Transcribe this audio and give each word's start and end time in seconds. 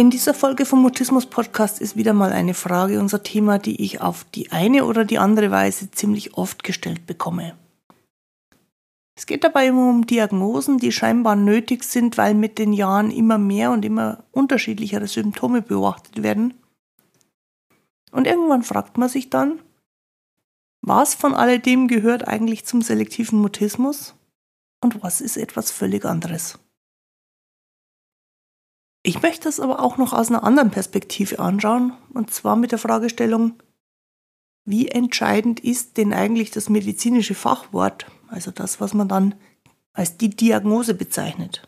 In 0.00 0.08
dieser 0.08 0.32
Folge 0.32 0.64
vom 0.64 0.80
Mutismus 0.80 1.26
Podcast 1.26 1.78
ist 1.78 1.94
wieder 1.94 2.14
mal 2.14 2.32
eine 2.32 2.54
Frage 2.54 3.00
unser 3.00 3.22
Thema, 3.22 3.58
die 3.58 3.82
ich 3.82 4.00
auf 4.00 4.24
die 4.24 4.50
eine 4.50 4.86
oder 4.86 5.04
die 5.04 5.18
andere 5.18 5.50
Weise 5.50 5.90
ziemlich 5.90 6.38
oft 6.38 6.64
gestellt 6.64 7.06
bekomme. 7.06 7.54
Es 9.14 9.26
geht 9.26 9.44
dabei 9.44 9.66
immer 9.66 9.90
um 9.90 10.06
Diagnosen, 10.06 10.78
die 10.78 10.90
scheinbar 10.90 11.36
nötig 11.36 11.84
sind, 11.84 12.16
weil 12.16 12.32
mit 12.32 12.58
den 12.58 12.72
Jahren 12.72 13.10
immer 13.10 13.36
mehr 13.36 13.72
und 13.72 13.84
immer 13.84 14.24
unterschiedlichere 14.32 15.06
Symptome 15.06 15.60
beobachtet 15.60 16.22
werden. 16.22 16.54
Und 18.10 18.26
irgendwann 18.26 18.62
fragt 18.62 18.96
man 18.96 19.10
sich 19.10 19.28
dann, 19.28 19.60
was 20.80 21.14
von 21.14 21.34
alledem 21.34 21.88
gehört 21.88 22.26
eigentlich 22.26 22.64
zum 22.64 22.80
selektiven 22.80 23.38
Mutismus 23.38 24.14
und 24.82 25.02
was 25.02 25.20
ist 25.20 25.36
etwas 25.36 25.70
völlig 25.70 26.06
anderes? 26.06 26.58
Ich 29.02 29.22
möchte 29.22 29.48
es 29.48 29.60
aber 29.60 29.80
auch 29.80 29.96
noch 29.96 30.12
aus 30.12 30.28
einer 30.28 30.44
anderen 30.44 30.70
Perspektive 30.70 31.38
anschauen, 31.38 31.94
und 32.12 32.32
zwar 32.32 32.56
mit 32.56 32.70
der 32.70 32.78
Fragestellung, 32.78 33.54
wie 34.66 34.88
entscheidend 34.88 35.58
ist 35.58 35.96
denn 35.96 36.12
eigentlich 36.12 36.50
das 36.50 36.68
medizinische 36.68 37.34
Fachwort, 37.34 38.06
also 38.28 38.50
das, 38.50 38.78
was 38.78 38.92
man 38.92 39.08
dann 39.08 39.34
als 39.94 40.18
die 40.18 40.28
Diagnose 40.28 40.92
bezeichnet? 40.94 41.66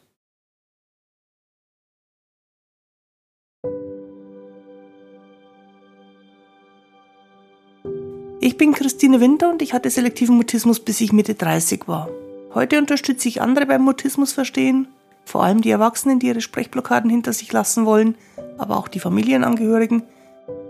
Ich 8.40 8.58
bin 8.58 8.74
Christine 8.74 9.20
Winter 9.20 9.50
und 9.50 9.62
ich 9.62 9.72
hatte 9.72 9.88
selektiven 9.88 10.36
Mutismus, 10.36 10.80
bis 10.80 11.00
ich 11.00 11.12
Mitte 11.12 11.34
30 11.34 11.88
war. 11.88 12.10
Heute 12.52 12.76
unterstütze 12.78 13.28
ich 13.28 13.40
andere 13.40 13.64
beim 13.64 13.82
Mutismus 13.82 14.32
verstehen 14.32 14.88
vor 15.24 15.42
allem 15.42 15.60
die 15.60 15.70
Erwachsenen, 15.70 16.18
die 16.18 16.28
ihre 16.28 16.40
Sprechblockaden 16.40 17.10
hinter 17.10 17.32
sich 17.32 17.52
lassen 17.52 17.86
wollen, 17.86 18.16
aber 18.58 18.76
auch 18.76 18.88
die 18.88 19.00
Familienangehörigen 19.00 20.02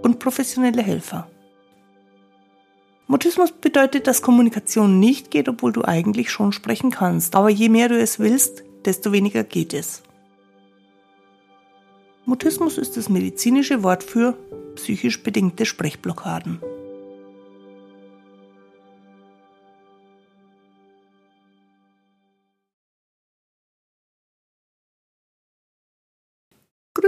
und 0.03 0.19
professionelle 0.19 0.83
Helfer. 0.83 1.29
Mutismus 3.07 3.53
bedeutet, 3.53 4.07
dass 4.07 4.23
Kommunikation 4.23 4.99
nicht 4.99 5.31
geht, 5.31 5.49
obwohl 5.49 5.73
du 5.73 5.85
eigentlich 5.85 6.31
schon 6.31 6.53
sprechen 6.53 6.91
kannst. 6.91 7.35
Aber 7.35 7.51
je 7.51 7.69
mehr 7.69 7.89
du 7.89 7.99
es 8.01 8.19
willst, 8.19 8.63
desto 8.85 9.13
weniger 9.13 9.45
geht 9.45 9.75
es. 9.75 10.03
Mutismus 12.25 12.79
ist 12.79 12.97
das 12.97 13.09
medizinische 13.09 13.83
Wort 13.83 14.03
für 14.03 14.39
psychisch 14.77 15.23
bedingte 15.23 15.67
Sprechblockaden. 15.67 16.61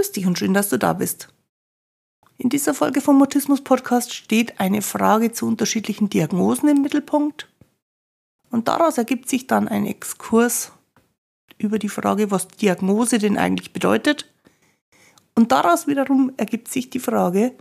Grüß 0.05 0.13
dich 0.13 0.27
und 0.27 0.39
schön, 0.39 0.53
dass 0.53 0.69
du 0.69 0.79
da 0.79 0.93
bist. 0.93 1.29
In 2.37 2.51
dieser 2.51 2.75
Folge 2.75 3.01
vom 3.01 3.17
Mutismus 3.17 3.65
Podcast 3.65 4.13
steht 4.13 4.61
eine 4.61 4.83
Frage 4.83 5.33
zu 5.33 5.47
unterschiedlichen 5.47 6.11
Diagnosen 6.11 6.69
im 6.69 6.83
Mittelpunkt. 6.83 7.49
Und 8.51 8.69
daraus 8.69 8.99
ergibt 8.99 9.31
sich 9.31 9.47
dann 9.47 9.67
ein 9.67 9.87
Exkurs 9.87 10.73
über 11.57 11.79
die 11.79 11.89
Frage, 11.89 12.31
was 12.31 12.49
Diagnose 12.49 13.17
denn 13.19 13.39
eigentlich 13.39 13.73
bedeutet. 13.73 14.31
Und 15.35 15.53
daraus 15.53 15.87
wiederum 15.87 16.35
ergibt 16.37 16.69
sich 16.71 16.91
die 16.91 17.01
Frage, 17.01 17.57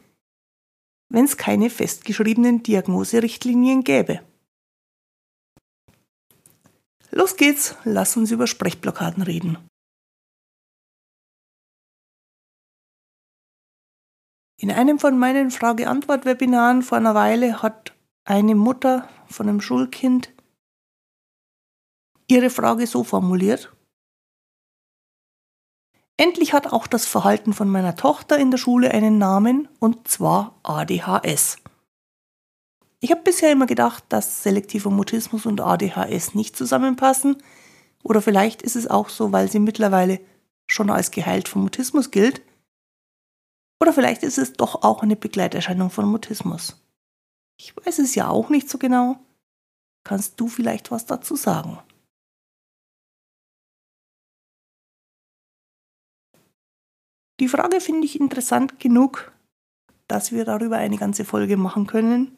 wenn 1.08 1.24
es 1.24 1.38
keine 1.38 1.70
festgeschriebenen 1.70 2.62
Diagnoserichtlinien 2.62 3.86
gäbe. 3.86 4.20
Los 7.10 7.38
geht's, 7.38 7.78
lass 7.86 8.18
uns 8.18 8.32
über 8.32 8.48
Sprechblockaden 8.48 9.24
reden. 9.24 9.58
In 14.64 14.72
einem 14.72 14.98
von 14.98 15.20
meinen 15.20 15.52
Frage-Antwort-Webinaren 15.52 16.84
vor 16.84 16.98
einer 16.98 17.14
Weile 17.14 17.62
hat 17.62 17.94
eine 18.24 18.56
Mutter 18.56 19.10
von 19.28 19.50
einem 19.50 19.60
Schulkind 19.60 20.32
ihre 22.28 22.50
Frage 22.50 22.88
so 22.88 23.04
formuliert. 23.04 23.76
Endlich 26.16 26.54
hat 26.54 26.72
auch 26.72 26.88
das 26.88 27.06
Verhalten 27.06 27.52
von 27.52 27.68
meiner 27.68 27.98
Tochter 27.98 28.38
in 28.38 28.52
der 28.52 28.58
Schule 28.58 28.92
einen 28.92 29.18
Namen, 29.18 29.68
und 29.80 30.08
zwar 30.08 30.58
ADHS. 30.64 31.58
Ich 33.02 33.12
habe 33.12 33.22
bisher 33.22 33.52
immer 33.52 33.66
gedacht, 33.66 34.06
dass 34.08 34.44
selektiver 34.44 34.92
Mutismus 34.92 35.46
und 35.46 35.60
ADHS 35.60 36.36
nicht 36.36 36.56
zusammenpassen, 36.56 37.36
oder 38.02 38.22
vielleicht 38.22 38.62
ist 38.62 38.78
es 38.78 38.90
auch 38.90 39.10
so, 39.10 39.34
weil 39.34 39.52
sie 39.52 39.60
mittlerweile 39.60 40.22
schon 40.68 40.90
als 40.90 41.12
geheilt 41.12 41.50
vom 41.50 41.64
Mutismus 41.64 42.12
gilt 42.12 42.42
oder 43.84 43.92
vielleicht 43.92 44.24
ist 44.24 44.38
es 44.38 44.54
doch 44.54 44.84
auch 44.84 45.04
eine 45.04 45.18
Begleiterscheinung 45.18 45.90
von 45.90 46.06
Mutismus. 46.06 46.82
Ich 47.60 47.76
weiß 47.76 48.00
es 48.00 48.16
ja 48.16 48.30
auch 48.30 48.48
nicht 48.48 48.70
so 48.70 48.78
genau. 48.78 49.20
Kannst 50.06 50.40
du 50.40 50.48
vielleicht 50.48 50.90
was 50.90 51.06
dazu 51.06 51.36
sagen? 51.36 51.78
Die 57.42 57.50
Frage 57.50 57.82
finde 57.82 58.06
ich 58.06 58.18
interessant 58.22 58.80
genug, 58.80 59.34
dass 60.08 60.32
wir 60.32 60.46
darüber 60.46 60.78
eine 60.78 60.98
ganze 60.98 61.26
Folge 61.26 61.58
machen 61.58 61.86
können. 61.86 62.38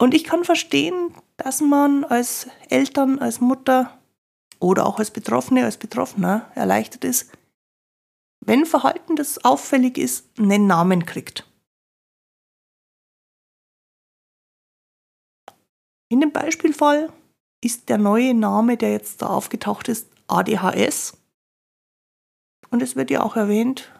Und 0.00 0.14
ich 0.14 0.24
kann 0.24 0.44
verstehen, 0.44 1.14
dass 1.36 1.60
man 1.60 2.04
als 2.04 2.48
Eltern, 2.70 3.18
als 3.18 3.42
Mutter 3.42 3.98
oder 4.58 4.86
auch 4.86 4.98
als 4.98 5.10
Betroffene, 5.10 5.66
als 5.66 5.76
Betroffener 5.76 6.50
erleichtert 6.54 7.04
ist, 7.04 7.30
wenn 8.48 8.64
Verhalten, 8.64 9.14
das 9.14 9.44
auffällig 9.44 9.98
ist, 9.98 10.26
einen 10.38 10.66
Namen 10.66 11.04
kriegt. 11.04 11.46
In 16.10 16.22
dem 16.22 16.32
Beispielfall 16.32 17.12
ist 17.62 17.90
der 17.90 17.98
neue 17.98 18.32
Name, 18.32 18.78
der 18.78 18.92
jetzt 18.92 19.20
da 19.20 19.26
aufgetaucht 19.26 19.88
ist, 19.88 20.08
ADHS. 20.28 21.18
Und 22.70 22.82
es 22.82 22.96
wird 22.96 23.10
ja 23.10 23.22
auch 23.22 23.36
erwähnt, 23.36 23.92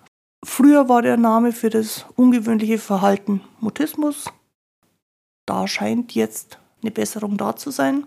früher 0.42 0.88
war 0.88 1.02
der 1.02 1.18
Name 1.18 1.52
für 1.52 1.68
das 1.68 2.06
ungewöhnliche 2.16 2.78
Verhalten 2.78 3.42
Mutismus. 3.60 4.32
Da 5.46 5.68
scheint 5.68 6.14
jetzt 6.14 6.58
eine 6.80 6.90
Besserung 6.90 7.36
da 7.36 7.54
zu 7.54 7.70
sein. 7.70 8.06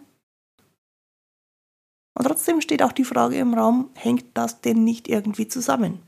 Und 2.17 2.25
trotzdem 2.25 2.61
steht 2.61 2.81
auch 2.81 2.93
die 2.93 3.05
Frage 3.05 3.37
im 3.37 3.53
Raum, 3.53 3.91
hängt 3.93 4.35
das 4.35 4.61
denn 4.61 4.83
nicht 4.83 5.07
irgendwie 5.07 5.47
zusammen? 5.47 6.01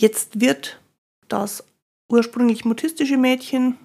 Jetzt 0.00 0.40
wird 0.40 0.80
das 1.26 1.64
ursprünglich 2.08 2.64
mutistische 2.64 3.16
Mädchen 3.16 3.76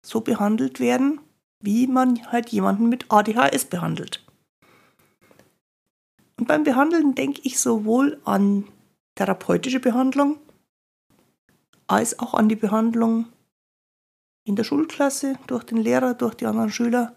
so 0.00 0.20
behandelt 0.20 0.78
werden, 0.78 1.20
wie 1.58 1.88
man 1.88 2.24
halt 2.30 2.50
jemanden 2.50 2.88
mit 2.88 3.06
ADHS 3.08 3.64
behandelt. 3.64 4.24
Und 6.38 6.46
beim 6.46 6.62
Behandeln 6.62 7.16
denke 7.16 7.40
ich 7.42 7.58
sowohl 7.58 8.20
an 8.24 8.68
therapeutische 9.16 9.80
Behandlung 9.80 10.38
als 11.88 12.20
auch 12.20 12.34
an 12.34 12.48
die 12.48 12.54
Behandlung 12.54 13.26
in 14.44 14.54
der 14.54 14.62
Schulklasse 14.62 15.36
durch 15.48 15.64
den 15.64 15.78
Lehrer, 15.78 16.14
durch 16.14 16.36
die 16.36 16.46
anderen 16.46 16.70
Schüler. 16.70 17.16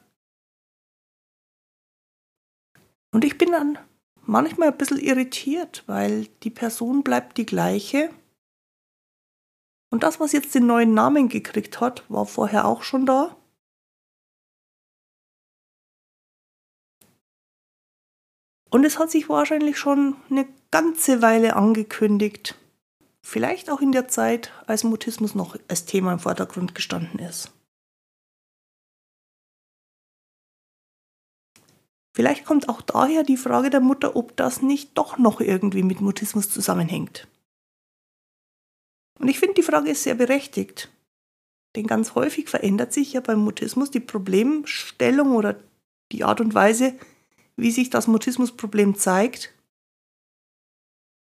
Und 3.12 3.26
ich 3.26 3.38
bin 3.38 3.52
dann 3.52 3.78
manchmal 4.24 4.70
ein 4.70 4.78
bisschen 4.78 4.98
irritiert, 4.98 5.84
weil 5.86 6.26
die 6.42 6.50
Person 6.50 7.04
bleibt 7.04 7.38
die 7.38 7.46
gleiche, 7.46 8.10
und 9.94 10.02
das, 10.02 10.20
was 10.20 10.32
jetzt 10.32 10.56
den 10.56 10.66
neuen 10.66 10.96
Namen 10.96 11.30
gekriegt 11.30 11.80
hat, 11.80 12.04
war 12.10 12.26
vorher 12.26 12.66
auch 12.66 12.82
schon 12.82 13.06
da. 13.06 13.38
Und 18.72 18.86
es 18.86 18.98
hat 18.98 19.12
sich 19.12 19.30
wahrscheinlich 19.30 19.78
schon 19.78 20.16
eine 20.32 20.48
ganze 20.72 21.22
Weile 21.22 21.56
angekündigt. 21.56 22.56
Vielleicht 23.22 23.70
auch 23.70 23.82
in 23.82 23.92
der 23.92 24.08
Zeit, 24.08 24.52
als 24.66 24.84
Mutismus 24.84 25.36
noch 25.36 25.56
als 25.68 25.86
Thema 25.86 26.14
im 26.14 26.20
Vordergrund 26.20 26.74
gestanden 26.74 27.20
ist. 27.20 27.52
Vielleicht 32.16 32.46
kommt 32.46 32.68
auch 32.68 32.82
daher 32.82 33.22
die 33.22 33.38
Frage 33.38 33.70
der 33.70 33.80
Mutter, 33.80 34.16
ob 34.16 34.36
das 34.38 34.64
nicht 34.64 34.98
doch 34.98 35.20
noch 35.20 35.40
irgendwie 35.40 35.84
mit 35.84 36.02
Mutismus 36.02 36.50
zusammenhängt. 36.50 37.28
Und 39.20 39.28
ich 39.28 39.40
finde, 39.40 39.56
die 39.56 39.64
Frage 39.64 39.92
ist 39.92 40.04
sehr 40.04 40.16
berechtigt. 40.16 40.92
Denn 41.76 41.88
ganz 41.88 42.16
häufig 42.16 42.50
verändert 42.50 42.94
sich 42.94 43.14
ja 43.14 43.22
beim 43.22 43.40
Mutismus 43.40 43.92
die 43.92 44.00
Problemstellung 44.00 45.36
oder 45.36 45.60
die 46.12 46.24
Art 46.24 46.42
und 46.42 46.54
Weise, 46.54 46.96
wie 47.56 47.72
sich 47.72 47.90
das 47.90 48.08
Mutismusproblem 48.08 48.96
zeigt. 48.96 49.54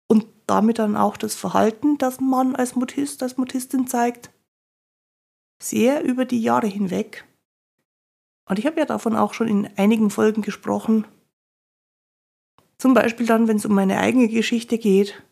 Und 0.08 0.26
damit 0.48 0.80
dann 0.80 0.96
auch 0.96 1.18
das 1.18 1.36
Verhalten, 1.36 1.98
das 1.98 2.20
man 2.20 2.56
als 2.56 2.76
Mutist, 2.76 3.24
als 3.24 3.38
Mutistin 3.38 3.88
zeigt, 3.88 4.32
sehr 5.62 6.04
über 6.04 6.26
die 6.26 6.42
Jahre 6.42 6.68
hinweg. 6.68 7.26
Und 8.46 8.60
ich 8.60 8.66
habe 8.66 8.80
ja 8.80 8.86
davon 8.86 9.16
auch 9.16 9.34
schon 9.34 9.48
in 9.48 9.70
einigen 9.78 10.10
Folgen 10.10 10.42
gesprochen. 10.42 11.06
Zum 12.78 12.94
Beispiel 12.94 13.28
dann, 13.28 13.48
wenn 13.48 13.58
es 13.58 13.66
um 13.66 13.76
meine 13.76 14.00
eigene 14.00 14.28
Geschichte 14.28 14.78
geht. 14.78 15.24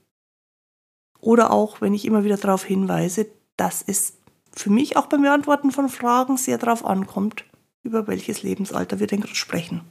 Oder 1.22 1.52
auch, 1.52 1.82
wenn 1.82 1.94
ich 1.94 2.06
immer 2.06 2.24
wieder 2.24 2.38
darauf 2.38 2.64
hinweise, 2.64 3.28
dass 3.58 3.84
es 3.86 4.18
für 4.52 4.70
mich 4.70 4.98
auch 4.98 5.08
beim 5.08 5.22
Beantworten 5.22 5.72
von 5.72 5.90
Fragen 5.90 6.38
sehr 6.38 6.58
darauf 6.58 6.86
ankommt, 6.86 7.46
über 7.84 8.08
welches 8.08 8.44
Lebensalter 8.44 9.00
wir 9.00 9.08
denn 9.08 9.22
gerade 9.22 9.36
sprechen. 9.36 9.84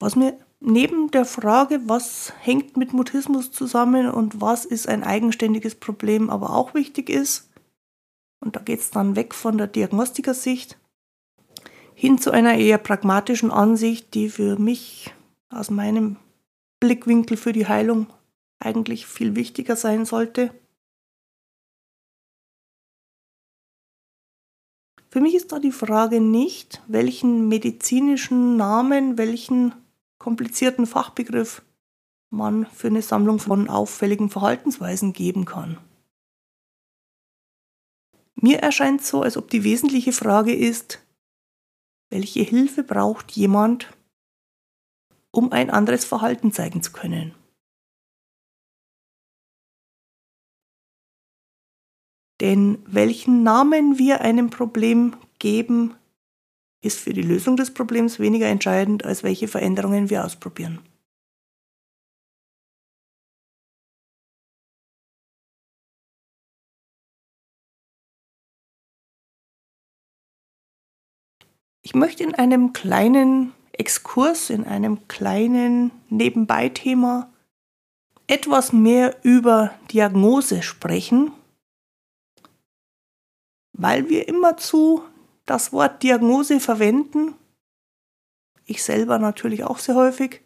Was 0.00 0.16
mir 0.16 0.38
neben 0.60 1.10
der 1.10 1.24
Frage, 1.24 1.80
was 1.88 2.32
hängt 2.40 2.76
mit 2.76 2.92
Mutismus 2.92 3.52
zusammen 3.52 4.10
und 4.10 4.40
was 4.40 4.64
ist 4.64 4.88
ein 4.88 5.02
eigenständiges 5.02 5.76
Problem, 5.76 6.28
aber 6.30 6.50
auch 6.50 6.74
wichtig 6.74 7.08
ist, 7.08 7.50
und 8.40 8.56
da 8.56 8.60
geht 8.60 8.80
es 8.80 8.90
dann 8.90 9.16
weg 9.16 9.34
von 9.34 9.56
der 9.56 9.66
Diagnostikersicht 9.66 10.78
hin 11.94 12.18
zu 12.18 12.30
einer 12.30 12.56
eher 12.56 12.78
pragmatischen 12.78 13.50
Ansicht, 13.50 14.14
die 14.14 14.28
für 14.28 14.58
mich 14.58 15.14
aus 15.48 15.70
meinem 15.70 16.16
Blickwinkel 16.80 17.36
für 17.36 17.52
die 17.52 17.66
Heilung 17.66 18.08
eigentlich 18.58 19.06
viel 19.06 19.36
wichtiger 19.36 19.76
sein 19.76 20.04
sollte. 20.04 20.52
Für 25.10 25.20
mich 25.20 25.36
ist 25.36 25.52
da 25.52 25.60
die 25.60 25.70
Frage 25.70 26.20
nicht, 26.20 26.82
welchen 26.88 27.48
medizinischen 27.48 28.56
Namen, 28.56 29.16
welchen 29.16 29.72
komplizierten 30.18 30.86
Fachbegriff 30.86 31.62
man 32.30 32.66
für 32.66 32.88
eine 32.88 33.02
Sammlung 33.02 33.38
von 33.38 33.68
auffälligen 33.68 34.28
Verhaltensweisen 34.28 35.12
geben 35.12 35.44
kann. 35.44 35.78
Mir 38.34 38.58
erscheint 38.58 39.04
so, 39.04 39.22
als 39.22 39.36
ob 39.36 39.48
die 39.48 39.62
wesentliche 39.62 40.12
Frage 40.12 40.52
ist, 40.52 41.03
welche 42.14 42.42
Hilfe 42.42 42.84
braucht 42.84 43.32
jemand, 43.32 43.92
um 45.32 45.50
ein 45.50 45.68
anderes 45.68 46.04
Verhalten 46.04 46.52
zeigen 46.52 46.80
zu 46.80 46.92
können. 46.92 47.34
Denn 52.40 52.78
welchen 52.86 53.42
Namen 53.42 53.98
wir 53.98 54.20
einem 54.20 54.48
Problem 54.50 55.16
geben, 55.40 55.96
ist 56.82 57.00
für 57.00 57.12
die 57.12 57.22
Lösung 57.22 57.56
des 57.56 57.74
Problems 57.74 58.20
weniger 58.20 58.46
entscheidend, 58.46 59.04
als 59.04 59.24
welche 59.24 59.48
Veränderungen 59.48 60.08
wir 60.08 60.24
ausprobieren. 60.24 60.78
Ich 71.86 71.94
möchte 71.94 72.24
in 72.24 72.34
einem 72.34 72.72
kleinen 72.72 73.52
Exkurs, 73.72 74.48
in 74.48 74.64
einem 74.64 75.06
kleinen 75.06 75.90
Nebenbei-Thema 76.08 77.30
etwas 78.26 78.72
mehr 78.72 79.22
über 79.22 79.74
Diagnose 79.92 80.62
sprechen, 80.62 81.30
weil 83.74 84.08
wir 84.08 84.28
immerzu 84.28 85.02
das 85.44 85.74
Wort 85.74 86.02
Diagnose 86.02 86.58
verwenden. 86.58 87.34
Ich 88.64 88.82
selber 88.82 89.18
natürlich 89.18 89.64
auch 89.64 89.78
sehr 89.78 89.94
häufig. 89.94 90.40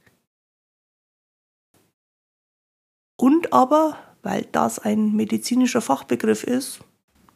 Und 3.16 3.52
aber, 3.52 3.96
weil 4.22 4.42
das 4.46 4.80
ein 4.80 5.14
medizinischer 5.14 5.82
Fachbegriff 5.82 6.42
ist, 6.42 6.80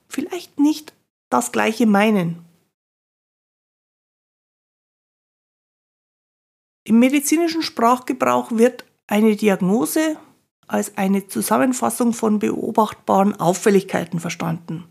vielleicht 0.08 0.58
nicht 0.58 0.92
das 1.30 1.52
gleiche 1.52 1.86
meinen. 1.86 2.51
Im 6.84 6.98
medizinischen 6.98 7.62
Sprachgebrauch 7.62 8.50
wird 8.52 8.84
eine 9.06 9.36
Diagnose 9.36 10.16
als 10.66 10.96
eine 10.96 11.28
Zusammenfassung 11.28 12.12
von 12.12 12.38
beobachtbaren 12.38 13.38
Auffälligkeiten 13.38 14.20
verstanden. 14.20 14.88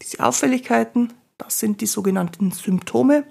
Diese 0.00 0.24
Auffälligkeiten 0.24 1.12
das 1.38 1.58
sind 1.58 1.80
die 1.80 1.86
sogenannten 1.86 2.50
Symptome. 2.52 3.26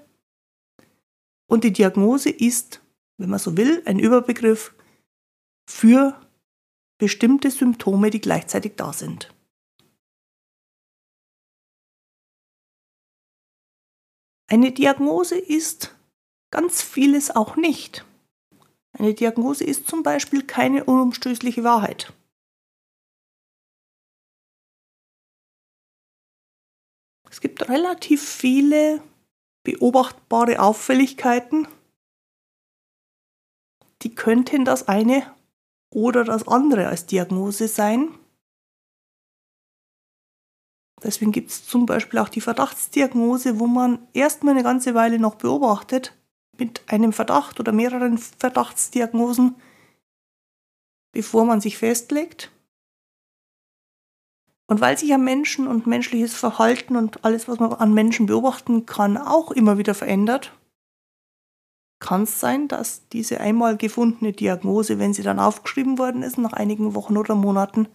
Und 1.46 1.64
die 1.64 1.72
Diagnose 1.72 2.30
ist, 2.30 2.82
wenn 3.18 3.30
man 3.30 3.38
so 3.38 3.56
will, 3.56 3.82
ein 3.86 3.98
Überbegriff 3.98 4.74
für 5.68 6.20
bestimmte 6.98 7.50
Symptome, 7.50 8.10
die 8.10 8.20
gleichzeitig 8.20 8.74
da 8.76 8.92
sind. 8.92 9.34
Eine 14.46 14.72
Diagnose 14.72 15.38
ist 15.38 15.93
ganz 16.54 16.82
vieles 16.82 17.34
auch 17.34 17.56
nicht. 17.56 18.06
Eine 18.92 19.12
Diagnose 19.12 19.64
ist 19.64 19.88
zum 19.88 20.04
Beispiel 20.04 20.44
keine 20.46 20.84
unumstößliche 20.84 21.64
Wahrheit. 21.64 22.12
Es 27.28 27.40
gibt 27.40 27.68
relativ 27.68 28.22
viele 28.22 29.02
beobachtbare 29.64 30.60
Auffälligkeiten, 30.60 31.66
die 34.02 34.14
könnten 34.14 34.64
das 34.64 34.86
eine 34.86 35.34
oder 35.90 36.22
das 36.22 36.46
andere 36.46 36.86
als 36.86 37.06
Diagnose 37.06 37.66
sein. 37.66 38.16
Deswegen 41.02 41.32
gibt 41.32 41.50
es 41.50 41.66
zum 41.66 41.84
Beispiel 41.86 42.20
auch 42.20 42.28
die 42.28 42.40
Verdachtsdiagnose, 42.40 43.58
wo 43.58 43.66
man 43.66 44.06
erstmal 44.12 44.54
eine 44.54 44.62
ganze 44.62 44.94
Weile 44.94 45.18
noch 45.18 45.34
beobachtet 45.34 46.16
mit 46.58 46.82
einem 46.86 47.12
Verdacht 47.12 47.60
oder 47.60 47.72
mehreren 47.72 48.18
Verdachtsdiagnosen, 48.18 49.56
bevor 51.12 51.44
man 51.44 51.60
sich 51.60 51.78
festlegt. 51.78 52.50
Und 54.66 54.80
weil 54.80 54.96
sich 54.96 55.10
ja 55.10 55.18
Menschen 55.18 55.66
und 55.66 55.86
menschliches 55.86 56.34
Verhalten 56.34 56.96
und 56.96 57.24
alles, 57.24 57.48
was 57.48 57.58
man 57.58 57.72
an 57.74 57.92
Menschen 57.92 58.26
beobachten 58.26 58.86
kann, 58.86 59.18
auch 59.18 59.50
immer 59.50 59.76
wieder 59.76 59.94
verändert, 59.94 60.56
kann 62.00 62.22
es 62.22 62.40
sein, 62.40 62.68
dass 62.68 63.08
diese 63.08 63.40
einmal 63.40 63.76
gefundene 63.76 64.32
Diagnose, 64.32 64.98
wenn 64.98 65.14
sie 65.14 65.22
dann 65.22 65.38
aufgeschrieben 65.38 65.98
worden 65.98 66.22
ist, 66.22 66.38
nach 66.38 66.52
einigen 66.52 66.94
Wochen 66.94 67.16
oder 67.16 67.34
Monaten 67.34 67.88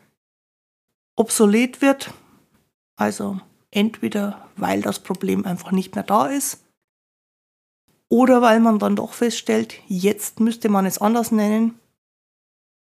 obsolet 1.15 1.81
wird. 1.81 2.13
Also 2.95 3.39
entweder 3.71 4.47
weil 4.55 4.81
das 4.81 4.99
Problem 4.99 5.45
einfach 5.45 5.71
nicht 5.71 5.95
mehr 5.95 6.03
da 6.03 6.27
ist 6.27 6.63
oder 8.09 8.41
weil 8.41 8.59
man 8.59 8.79
dann 8.79 8.95
doch 8.95 9.13
feststellt, 9.13 9.75
jetzt 9.87 10.39
müsste 10.39 10.69
man 10.69 10.85
es 10.85 10.97
anders 10.97 11.31
nennen, 11.31 11.79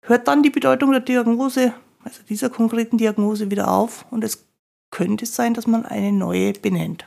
hört 0.04 0.28
dann 0.28 0.44
die 0.44 0.50
Bedeutung 0.50 0.92
der 0.92 1.02
Diagnose 1.02 1.74
also 2.04 2.24
dieser 2.24 2.50
konkreten 2.50 2.98
Diagnose 2.98 3.52
wieder 3.52 3.72
auf 3.72 4.06
und 4.12 4.24
es 4.24 4.48
könnte 4.90 5.26
sein, 5.26 5.54
dass 5.54 5.68
man 5.68 5.86
eine 5.86 6.12
neue 6.12 6.54
benennt. 6.54 7.06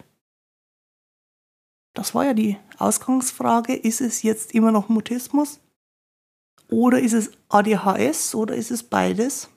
Das 1.95 2.15
war 2.15 2.25
ja 2.25 2.35
die 2.35 2.57
Ausgangsfrage, 2.79 3.75
ist 3.75 4.01
es 4.01 4.23
jetzt 4.23 4.55
immer 4.55 4.73
noch 4.73 4.89
Mutismus 4.89 5.61
oder 6.71 7.01
ist 7.01 7.13
es 7.13 7.33
ADHS 7.49 8.35
oder 8.35 8.55
ist 8.55 8.71
es 8.71 8.83
beides? 8.83 9.49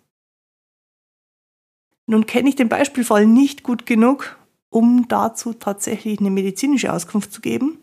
Nun 2.06 2.26
kenne 2.26 2.50
ich 2.50 2.56
den 2.56 2.70
Beispielfall 2.70 3.26
nicht 3.26 3.64
gut 3.64 3.86
genug, 3.86 4.38
um 4.70 5.08
dazu 5.08 5.54
tatsächlich 5.54 6.20
eine 6.20 6.30
medizinische 6.30 6.94
Auskunft 6.94 7.34
zu 7.34 7.42
geben. 7.42 7.80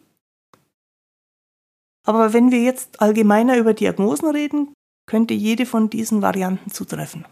Aber 2.04 2.32
wenn 2.32 2.50
wir 2.50 2.62
jetzt 2.62 3.00
allgemeiner 3.00 3.56
über 3.56 3.74
Diagnosen 3.74 4.28
reden, 4.28 4.74
könnte 5.06 5.34
jede 5.34 5.66
von 5.66 5.90
diesen 5.90 6.22
Varianten 6.22 6.70
zutreffen. 6.70 7.26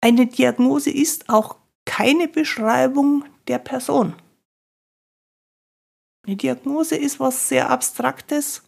Eine 0.00 0.26
Diagnose 0.26 0.90
ist 0.90 1.28
auch 1.28 1.56
keine 1.84 2.28
Beschreibung 2.28 3.24
der 3.48 3.58
Person. 3.58 4.14
Eine 6.26 6.36
Diagnose 6.36 6.96
ist 6.96 7.18
was 7.20 7.48
sehr 7.48 7.70
Abstraktes, 7.70 8.62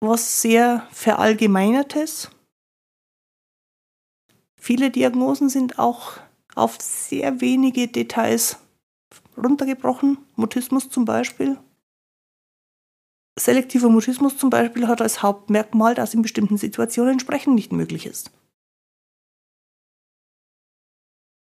was 0.00 0.42
sehr 0.42 0.86
Verallgemeinertes. 0.90 2.30
Viele 4.60 4.90
Diagnosen 4.90 5.48
sind 5.48 5.78
auch 5.78 6.18
auf 6.54 6.80
sehr 6.80 7.40
wenige 7.40 7.88
Details 7.88 8.58
runtergebrochen. 9.38 10.18
Mutismus 10.36 10.90
zum 10.90 11.04
Beispiel. 11.04 11.58
Selektiver 13.38 13.88
Mutismus 13.88 14.36
zum 14.36 14.50
Beispiel 14.50 14.88
hat 14.88 15.00
als 15.00 15.22
Hauptmerkmal, 15.22 15.94
dass 15.94 16.14
in 16.14 16.22
bestimmten 16.22 16.58
Situationen 16.58 17.20
Sprechen 17.20 17.54
nicht 17.54 17.72
möglich 17.72 18.06
ist. 18.06 18.32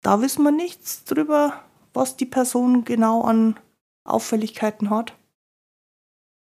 Da 0.02 0.22
wissen 0.22 0.44
wir 0.44 0.52
nichts 0.52 1.04
drüber, 1.06 1.64
was 1.94 2.18
die 2.18 2.26
Person 2.26 2.86
genau 2.86 3.24
an 3.24 3.60
Auffälligkeiten 4.06 4.90
hat. 4.90 5.16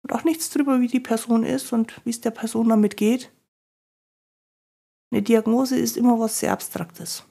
und 0.03 0.13
auch 0.13 0.23
nichts 0.23 0.51
darüber, 0.51 0.81
wie 0.81 0.87
die 0.87 1.01
Person 1.01 1.43
ist 1.43 1.73
und 1.73 2.01
wie 2.05 2.11
es 2.11 2.21
der 2.21 2.31
Person 2.31 2.69
damit 2.69 2.97
geht. 2.97 3.33
Eine 5.11 5.23
Diagnose 5.23 5.77
ist 5.77 5.97
immer 5.97 6.21
was 6.21 6.39
sehr 6.39 6.53
Abstraktes. 6.53 7.25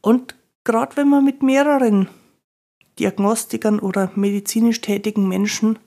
Und 0.00 0.34
gerade 0.64 0.96
wenn 0.96 1.08
man 1.08 1.24
mit 1.24 1.42
mehreren 1.42 2.08
Diagnostikern 2.98 3.80
oder 3.80 4.10
medizinisch 4.14 4.80
tätigen 4.80 5.28
Menschen 5.28 5.78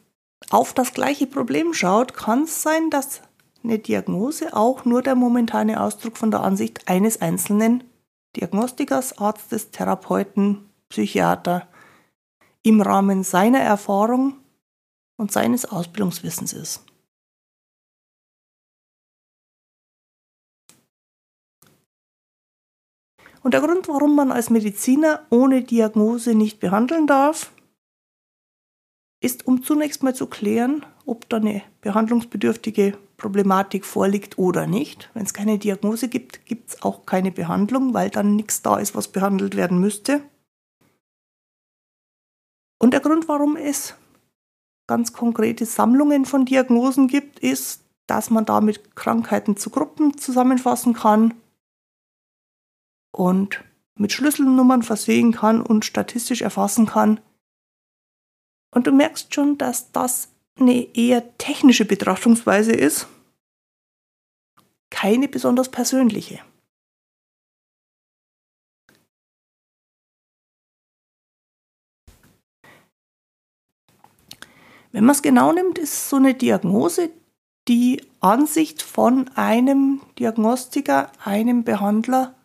auf 0.49 0.73
das 0.73 0.93
gleiche 0.93 1.27
Problem 1.27 1.73
schaut, 1.73 2.13
kann 2.13 2.43
es 2.43 2.61
sein, 2.61 2.89
dass 2.89 3.21
eine 3.63 3.79
Diagnose 3.79 4.55
auch 4.55 4.85
nur 4.85 5.01
der 5.01 5.15
momentane 5.15 5.81
Ausdruck 5.81 6.17
von 6.17 6.31
der 6.31 6.41
Ansicht 6.41 6.87
eines 6.87 7.21
einzelnen 7.21 7.83
Diagnostikers, 8.35 9.17
Arztes, 9.19 9.71
Therapeuten, 9.71 10.69
Psychiater 10.89 11.67
im 12.63 12.81
Rahmen 12.81 13.23
seiner 13.23 13.59
Erfahrung 13.59 14.37
und 15.17 15.31
seines 15.31 15.65
Ausbildungswissens 15.65 16.53
ist. 16.53 16.83
Und 23.43 23.53
der 23.53 23.61
Grund, 23.61 23.89
warum 23.89 24.15
man 24.15 24.31
als 24.31 24.49
Mediziner 24.49 25.25
ohne 25.29 25.61
Diagnose 25.61 26.33
nicht 26.33 26.59
behandeln 26.61 27.07
darf, 27.07 27.51
ist, 29.19 29.45
um 29.45 29.63
zunächst 29.63 30.01
mal 30.01 30.15
zu 30.15 30.27
klären, 30.27 30.85
ob 31.05 31.27
da 31.29 31.37
eine 31.37 31.61
behandlungsbedürftige 31.81 32.97
Problematik 33.17 33.85
vorliegt 33.85 34.37
oder 34.37 34.65
nicht. 34.65 35.09
Wenn 35.13 35.23
es 35.23 35.33
keine 35.33 35.59
Diagnose 35.59 36.07
gibt, 36.07 36.45
gibt 36.45 36.69
es 36.69 36.83
auch 36.83 37.05
keine 37.05 37.31
Behandlung, 37.31 37.93
weil 37.93 38.09
dann 38.09 38.35
nichts 38.35 38.61
da 38.61 38.77
ist, 38.77 38.95
was 38.95 39.09
behandelt 39.09 39.55
werden 39.55 39.79
müsste. 39.79 40.21
Und 42.79 42.91
der 42.91 43.01
Grund, 43.01 43.27
warum 43.27 43.55
es 43.55 43.95
ganz 44.87 45.13
konkrete 45.13 45.65
Sammlungen 45.65 46.25
von 46.25 46.45
Diagnosen 46.45 47.07
gibt, 47.07 47.39
ist, 47.39 47.83
dass 48.07 48.29
man 48.29 48.45
damit 48.45 48.95
Krankheiten 48.95 49.55
zu 49.55 49.69
Gruppen 49.69 50.17
zusammenfassen 50.17 50.93
kann 50.93 51.33
und 53.13 53.63
mit 53.95 54.11
Schlüsselnummern 54.11 54.83
versehen 54.83 55.31
kann 55.31 55.61
und 55.61 55.85
statistisch 55.85 56.41
erfassen 56.41 56.87
kann. 56.87 57.21
Und 58.71 58.87
du 58.87 58.91
merkst 58.91 59.33
schon, 59.33 59.57
dass 59.57 59.91
das 59.91 60.33
eine 60.59 60.95
eher 60.95 61.37
technische 61.37 61.85
Betrachtungsweise 61.85 62.71
ist, 62.71 63.07
keine 64.89 65.27
besonders 65.27 65.69
persönliche. 65.69 66.39
Wenn 74.91 75.05
man 75.05 75.15
es 75.15 75.23
genau 75.23 75.51
nimmt, 75.51 75.79
ist 75.79 76.09
so 76.09 76.17
eine 76.17 76.35
Diagnose 76.35 77.09
die 77.67 78.05
Ansicht 78.19 78.81
von 78.81 79.29
einem 79.35 80.01
Diagnostiker, 80.19 81.11
einem 81.23 81.63
Behandler 81.63 82.35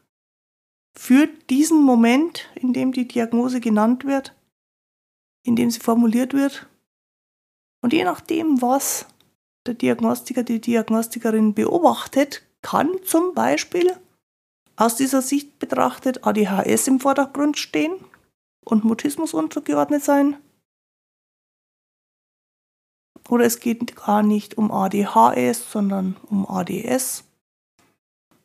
für 0.98 1.28
diesen 1.28 1.80
Moment, 1.80 2.50
in 2.56 2.72
dem 2.72 2.90
die 2.90 3.06
Diagnose 3.06 3.60
genannt 3.60 4.04
wird, 4.04 4.34
in 5.44 5.54
dem 5.54 5.70
sie 5.70 5.78
formuliert 5.78 6.34
wird. 6.34 6.68
Und 7.80 7.92
je 7.92 8.02
nachdem, 8.02 8.60
was 8.60 9.06
der 9.64 9.74
Diagnostiker, 9.74 10.42
die 10.42 10.60
Diagnostikerin 10.60 11.54
beobachtet, 11.54 12.42
kann 12.62 12.90
zum 13.04 13.32
Beispiel 13.32 13.96
aus 14.74 14.96
dieser 14.96 15.22
Sicht 15.22 15.60
betrachtet 15.60 16.26
ADHS 16.26 16.88
im 16.88 16.98
Vordergrund 16.98 17.58
stehen 17.58 18.04
und 18.64 18.82
Mutismus 18.82 19.34
untergeordnet 19.34 20.02
sein. 20.02 20.36
Oder 23.28 23.44
es 23.44 23.60
geht 23.60 23.94
gar 23.94 24.24
nicht 24.24 24.58
um 24.58 24.72
ADHS, 24.72 25.70
sondern 25.70 26.16
um 26.28 26.44
ADS. 26.50 27.22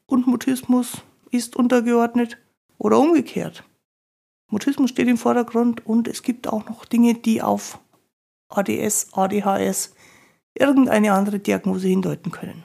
Und 0.05 0.27
Mutismus 0.27 1.01
ist 1.31 1.55
untergeordnet 1.55 2.38
oder 2.77 3.00
umgekehrt. 3.00 3.63
Mutismus 4.50 4.92
steht 4.92 5.08
im 5.08 5.18
Vordergrund 5.18 5.86
und 5.86 6.08
es 6.08 6.22
gibt 6.22 6.48
auch 6.48 6.68
noch 6.68 6.86
Dinge, 6.86 7.15
die 7.15 7.42
auf 7.42 7.80
ADS, 8.50 9.13
ADHS, 9.13 9.96
irgendeine 10.53 11.13
andere 11.13 11.39
Diagnose 11.39 11.88
hindeuten 11.88 12.32
können. 12.32 12.63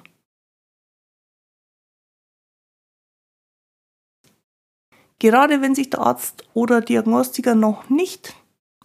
Gerade 5.19 5.61
wenn 5.63 5.75
sich 5.75 5.91
der 5.91 6.01
Arzt 6.01 6.45
oder 6.55 6.81
Diagnostiker 6.81 7.55
noch 7.55 7.89
nicht 7.89 8.37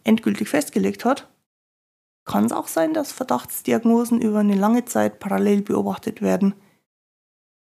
endgültig 0.03 0.49
festgelegt 0.49 1.05
hat, 1.05 1.29
kann 2.25 2.45
es 2.45 2.51
auch 2.51 2.67
sein, 2.67 2.93
dass 2.93 3.11
Verdachtsdiagnosen 3.11 4.21
über 4.21 4.39
eine 4.39 4.55
lange 4.55 4.85
Zeit 4.85 5.19
parallel 5.19 5.61
beobachtet 5.61 6.21
werden, 6.21 6.55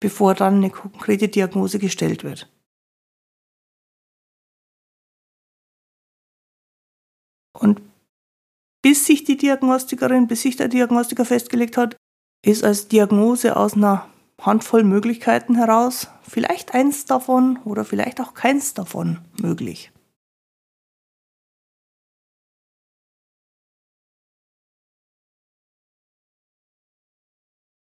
bevor 0.01 0.35
dann 0.35 0.57
eine 0.57 0.71
konkrete 0.71 1.29
Diagnose 1.29 1.79
gestellt 1.79 2.23
wird. 2.25 2.51
Und 7.59 7.81
bis 8.83 9.07
sich 9.07 9.25
die 9.25 9.37
Diagnostikerin, 9.37 10.27
bis 10.27 10.43
sich 10.43 10.57
der 10.57 10.69
Diagnostiker 10.69 11.25
festgelegt 11.25 11.77
hat, 11.77 11.97
ist 12.45 12.65
als 12.65 12.89
Diagnose 12.89 13.57
aus 13.57 13.75
einer 13.75 14.09
Handvoll 14.41 14.85
Möglichkeiten 14.85 15.57
heraus 15.57 16.09
vielleicht 16.23 16.75
eins 16.75 17.05
davon 17.07 17.59
oder 17.65 17.85
vielleicht 17.85 18.21
auch 18.21 18.35
keins 18.35 18.75
davon 18.75 19.19
möglich. 19.41 19.91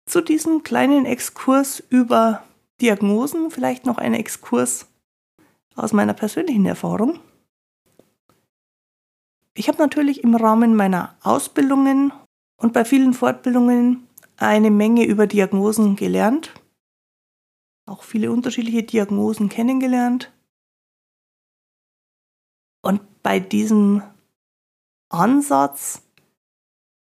Zu 0.05 0.21
diesem 0.21 0.61
kleinen 0.61 1.07
Exkurs 1.07 1.79
über 1.89 2.43
Diagnosen 2.81 3.49
vielleicht 3.49 3.87
noch 3.87 3.97
ein 3.97 4.13
Exkurs 4.13 4.85
aus 5.75 5.91
meiner 5.91 6.13
persönlichen 6.13 6.67
Erfahrung. 6.67 7.19
Ich 9.55 9.67
habe 9.67 9.77
natürlich 9.77 10.23
im 10.23 10.35
Rahmen 10.35 10.75
meiner 10.75 11.15
Ausbildungen 11.21 12.11
und 12.57 12.73
bei 12.73 12.85
vielen 12.85 13.13
Fortbildungen 13.13 14.07
eine 14.37 14.71
Menge 14.71 15.05
über 15.05 15.27
Diagnosen 15.27 15.95
gelernt, 15.95 16.53
auch 17.85 18.03
viele 18.03 18.31
unterschiedliche 18.31 18.83
Diagnosen 18.83 19.49
kennengelernt. 19.49 20.31
Und 22.81 23.21
bei 23.21 23.39
diesem 23.39 24.01
Ansatz, 25.09 26.01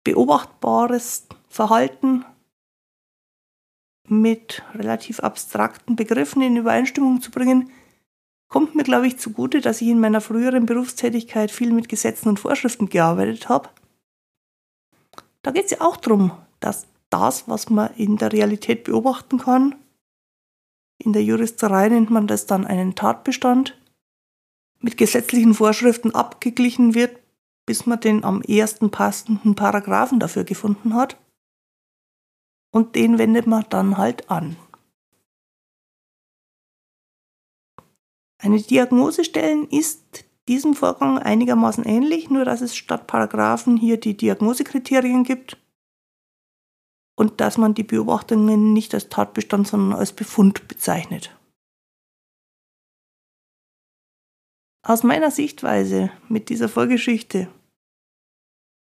beobachtbares 0.02 1.28
Verhalten 1.48 2.24
mit 4.08 4.62
relativ 4.74 5.20
abstrakten 5.20 5.96
Begriffen 5.96 6.42
in 6.42 6.56
Übereinstimmung 6.56 7.22
zu 7.22 7.30
bringen, 7.30 7.70
kommt 8.54 8.76
mir, 8.76 8.84
glaube 8.84 9.08
ich, 9.08 9.18
zugute, 9.18 9.60
dass 9.60 9.80
ich 9.80 9.88
in 9.88 9.98
meiner 9.98 10.20
früheren 10.20 10.64
Berufstätigkeit 10.64 11.50
viel 11.50 11.72
mit 11.72 11.88
Gesetzen 11.88 12.28
und 12.28 12.38
Vorschriften 12.38 12.88
gearbeitet 12.88 13.48
habe. 13.48 13.68
Da 15.42 15.50
geht 15.50 15.64
es 15.64 15.70
ja 15.72 15.80
auch 15.80 15.96
darum, 15.96 16.30
dass 16.60 16.86
das, 17.10 17.48
was 17.48 17.68
man 17.68 17.92
in 17.96 18.16
der 18.16 18.32
Realität 18.32 18.84
beobachten 18.84 19.38
kann, 19.38 19.74
in 20.98 21.12
der 21.12 21.24
Juristerei 21.24 21.88
nennt 21.88 22.10
man 22.10 22.28
das 22.28 22.46
dann 22.46 22.64
einen 22.64 22.94
Tatbestand, 22.94 23.76
mit 24.78 24.98
gesetzlichen 24.98 25.54
Vorschriften 25.54 26.14
abgeglichen 26.14 26.94
wird, 26.94 27.18
bis 27.66 27.86
man 27.86 27.98
den 27.98 28.22
am 28.22 28.40
ersten 28.40 28.92
passenden 28.92 29.56
Paragraphen 29.56 30.20
dafür 30.20 30.44
gefunden 30.44 30.94
hat 30.94 31.16
und 32.70 32.94
den 32.94 33.18
wendet 33.18 33.48
man 33.48 33.66
dann 33.68 33.98
halt 33.98 34.30
an. 34.30 34.54
Eine 38.38 38.60
Diagnose 38.60 39.24
stellen 39.24 39.68
ist 39.68 40.24
diesem 40.48 40.74
Vorgang 40.74 41.18
einigermaßen 41.18 41.84
ähnlich, 41.84 42.30
nur 42.30 42.44
dass 42.44 42.60
es 42.60 42.76
statt 42.76 43.06
Paragraphen 43.06 43.76
hier 43.76 43.98
die 43.98 44.16
Diagnosekriterien 44.16 45.24
gibt 45.24 45.56
und 47.16 47.40
dass 47.40 47.58
man 47.58 47.74
die 47.74 47.84
Beobachtungen 47.84 48.72
nicht 48.72 48.92
als 48.94 49.08
Tatbestand, 49.08 49.68
sondern 49.68 49.98
als 49.98 50.12
Befund 50.12 50.68
bezeichnet. 50.68 51.36
Aus 54.86 55.02
meiner 55.02 55.30
Sichtweise 55.30 56.10
mit 56.28 56.50
dieser 56.50 56.68
Vorgeschichte 56.68 57.48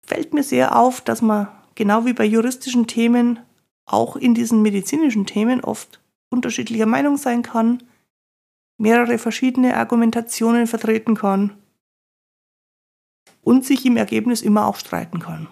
fällt 0.06 0.32
mir 0.32 0.42
sehr 0.42 0.76
auf, 0.76 1.02
dass 1.02 1.20
man 1.20 1.48
genau 1.74 2.06
wie 2.06 2.14
bei 2.14 2.24
juristischen 2.24 2.86
Themen 2.86 3.40
auch 3.84 4.16
in 4.16 4.34
diesen 4.34 4.62
medizinischen 4.62 5.26
Themen 5.26 5.62
oft 5.62 6.00
unterschiedlicher 6.30 6.86
Meinung 6.86 7.18
sein 7.18 7.42
kann, 7.42 7.82
mehrere 8.78 9.18
verschiedene 9.18 9.76
Argumentationen 9.76 10.66
vertreten 10.66 11.14
kann 11.14 11.56
und 13.42 13.64
sich 13.64 13.84
im 13.86 13.96
Ergebnis 13.96 14.42
immer 14.42 14.66
auch 14.66 14.76
streiten 14.76 15.20
kann. 15.20 15.48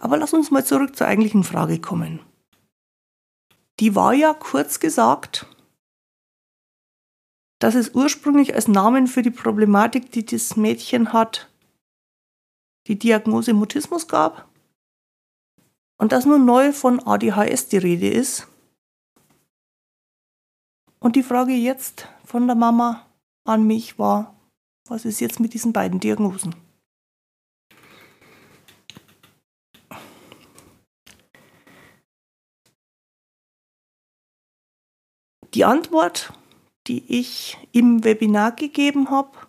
Aber 0.00 0.16
lass 0.16 0.32
uns 0.32 0.50
mal 0.50 0.64
zurück 0.64 0.96
zur 0.96 1.08
eigentlichen 1.08 1.44
Frage 1.44 1.80
kommen. 1.80 2.20
die 3.80 3.94
war 3.94 4.12
ja 4.12 4.34
kurz 4.34 4.80
gesagt, 4.80 5.46
dass 7.60 7.74
es 7.74 7.94
ursprünglich 7.94 8.54
als 8.54 8.68
Namen 8.68 9.06
für 9.06 9.22
die 9.22 9.30
Problematik, 9.30 10.12
die 10.12 10.24
das 10.24 10.56
Mädchen 10.56 11.12
hat, 11.12 11.50
die 12.86 12.98
Diagnose 12.98 13.52
Mutismus 13.52 14.08
gab 14.08 14.47
und 15.98 16.12
dass 16.12 16.24
nun 16.24 16.44
neu 16.44 16.72
von 16.72 17.00
ADHS 17.00 17.68
die 17.68 17.78
Rede 17.78 18.08
ist. 18.08 18.46
Und 21.00 21.16
die 21.16 21.22
Frage 21.22 21.52
jetzt 21.52 22.08
von 22.24 22.46
der 22.46 22.56
Mama 22.56 23.06
an 23.44 23.66
mich 23.66 23.98
war, 23.98 24.34
was 24.88 25.04
ist 25.04 25.20
jetzt 25.20 25.38
mit 25.38 25.54
diesen 25.54 25.72
beiden 25.72 26.00
Diagnosen? 26.00 26.54
Die 35.54 35.64
Antwort, 35.64 36.32
die 36.86 37.18
ich 37.18 37.58
im 37.72 38.04
Webinar 38.04 38.52
gegeben 38.52 39.10
habe, 39.10 39.47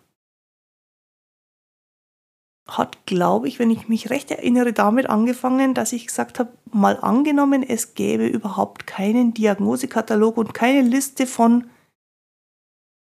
hat, 2.78 3.06
glaube 3.06 3.48
ich, 3.48 3.60
wenn 3.60 3.72
ich 3.72 3.88
mich 3.88 4.10
recht 4.10 4.32
erinnere, 4.32 4.74
damit 4.74 5.10
angefangen, 5.10 5.74
dass 5.74 5.94
ich 5.94 6.08
gesagt 6.08 6.40
habe, 6.40 6.52
mal 6.72 6.98
angenommen, 6.98 7.64
es 7.64 7.94
gäbe 7.96 8.28
überhaupt 8.28 8.88
keinen 8.88 9.34
Diagnosekatalog 9.34 10.38
und 10.38 10.54
keine 10.54 10.88
Liste 10.88 11.26
von 11.26 11.70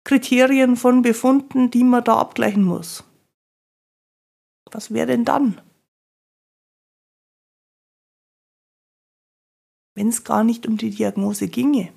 Kriterien, 0.04 0.76
von 0.76 1.02
Befunden, 1.02 1.70
die 1.70 1.84
man 1.84 2.04
da 2.04 2.18
abgleichen 2.18 2.62
muss. 2.62 3.04
Was 4.70 4.92
wäre 4.92 5.06
denn 5.06 5.24
dann? 5.24 5.60
Wenn 9.94 10.08
es 10.08 10.24
gar 10.24 10.44
nicht 10.44 10.66
um 10.66 10.76
die 10.76 10.90
Diagnose 10.90 11.48
ginge. 11.48 11.92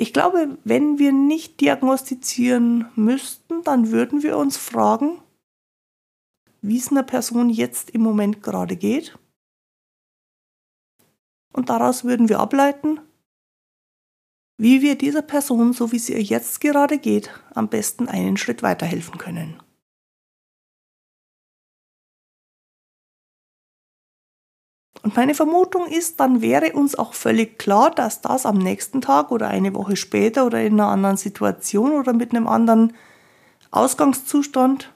Ich 0.00 0.12
glaube, 0.12 0.58
wenn 0.62 1.00
wir 1.00 1.10
nicht 1.10 1.60
diagnostizieren 1.60 2.86
müssten, 2.94 3.64
dann 3.64 3.90
würden 3.90 4.22
wir 4.22 4.38
uns 4.38 4.56
fragen, 4.56 5.20
wie 6.62 6.78
es 6.78 6.92
einer 6.92 7.02
Person 7.02 7.50
jetzt 7.50 7.90
im 7.90 8.02
Moment 8.02 8.40
gerade 8.40 8.76
geht. 8.76 9.18
Und 11.52 11.68
daraus 11.68 12.04
würden 12.04 12.28
wir 12.28 12.38
ableiten, 12.38 13.00
wie 14.56 14.82
wir 14.82 14.96
dieser 14.96 15.22
Person, 15.22 15.72
so 15.72 15.90
wie 15.90 15.96
es 15.96 16.08
ihr 16.08 16.22
jetzt 16.22 16.60
gerade 16.60 16.98
geht, 16.98 17.30
am 17.54 17.68
besten 17.68 18.08
einen 18.08 18.36
Schritt 18.36 18.62
weiterhelfen 18.62 19.18
können. 19.18 19.60
Und 25.08 25.16
meine 25.16 25.34
Vermutung 25.34 25.86
ist, 25.86 26.20
dann 26.20 26.42
wäre 26.42 26.74
uns 26.74 26.94
auch 26.94 27.14
völlig 27.14 27.58
klar, 27.58 27.90
dass 27.90 28.20
das 28.20 28.44
am 28.44 28.58
nächsten 28.58 29.00
Tag 29.00 29.30
oder 29.30 29.48
eine 29.48 29.72
Woche 29.72 29.96
später 29.96 30.44
oder 30.44 30.62
in 30.62 30.74
einer 30.74 30.90
anderen 30.90 31.16
Situation 31.16 31.92
oder 31.92 32.12
mit 32.12 32.32
einem 32.32 32.46
anderen 32.46 32.92
Ausgangszustand 33.70 34.92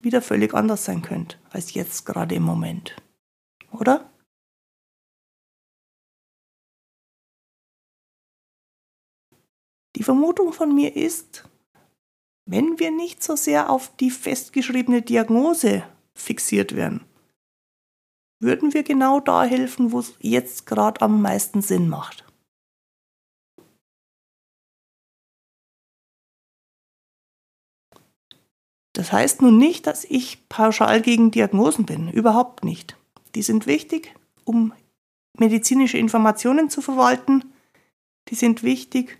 wieder 0.00 0.20
völlig 0.20 0.52
anders 0.52 0.84
sein 0.84 1.00
könnte 1.00 1.38
als 1.48 1.72
jetzt 1.72 2.04
gerade 2.04 2.34
im 2.34 2.42
Moment. 2.42 2.94
Oder? 3.72 4.10
Die 9.96 10.02
Vermutung 10.02 10.52
von 10.52 10.74
mir 10.74 10.94
ist, 10.94 11.48
wenn 12.44 12.78
wir 12.78 12.90
nicht 12.90 13.22
so 13.22 13.34
sehr 13.34 13.70
auf 13.70 13.96
die 13.96 14.10
festgeschriebene 14.10 15.00
Diagnose 15.00 15.84
fixiert 16.12 16.76
werden, 16.76 17.07
würden 18.40 18.72
wir 18.74 18.82
genau 18.82 19.20
da 19.20 19.44
helfen, 19.44 19.92
wo 19.92 19.98
es 19.98 20.14
jetzt 20.20 20.66
gerade 20.66 21.00
am 21.02 21.22
meisten 21.22 21.62
Sinn 21.62 21.88
macht. 21.88 22.24
Das 28.92 29.12
heißt 29.12 29.42
nun 29.42 29.58
nicht, 29.58 29.86
dass 29.86 30.04
ich 30.04 30.48
pauschal 30.48 31.00
gegen 31.00 31.30
Diagnosen 31.30 31.86
bin, 31.86 32.10
überhaupt 32.10 32.64
nicht. 32.64 32.96
Die 33.36 33.42
sind 33.42 33.66
wichtig, 33.66 34.12
um 34.44 34.72
medizinische 35.38 35.98
Informationen 35.98 36.68
zu 36.68 36.82
verwalten. 36.82 37.52
Die 38.28 38.34
sind 38.34 38.64
wichtig, 38.64 39.18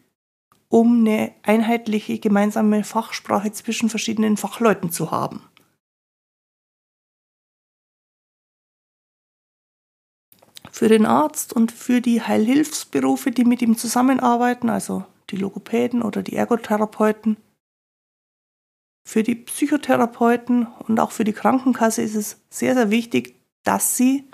um 0.69 1.01
eine 1.07 1.33
einheitliche 1.45 2.19
gemeinsame 2.19 2.83
Fachsprache 2.83 3.53
zwischen 3.53 3.89
verschiedenen 3.89 4.37
Fachleuten 4.37 4.91
zu 4.91 5.13
haben. 5.13 5.45
Für 10.71 10.89
den 10.89 11.07
Arzt 11.07 11.53
und 11.53 11.73
für 11.73 12.01
die 12.01 12.23
Heilhilfsberufe, 12.23 13.31
die 13.31 13.45
mit 13.45 13.63
ihm 13.63 13.77
zusammenarbeiten, 13.77 14.71
also 14.71 15.05
die 15.31 15.37
Logopäden 15.37 16.03
oder 16.03 16.23
die 16.23 16.37
Ergotherapeuten. 16.37 17.37
Für 19.05 19.23
die 19.23 19.35
Psychotherapeuten 19.35 20.67
und 20.87 21.01
auch 21.01 21.13
für 21.13 21.25
die 21.25 21.33
Krankenkasse 21.33 22.03
ist 22.03 22.15
es 22.15 22.41
sehr, 22.51 22.75
sehr 22.75 22.91
wichtig, 22.91 23.35
dass 23.65 23.97
sie 23.97 24.25